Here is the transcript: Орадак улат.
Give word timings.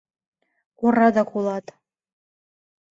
Орадак 0.83 1.29
улат. 1.37 1.65